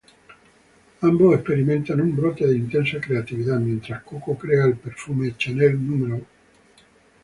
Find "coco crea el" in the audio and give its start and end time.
4.01-4.75